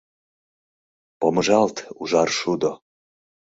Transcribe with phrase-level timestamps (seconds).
[1.19, 2.71] Помыжалт, ужар шудо!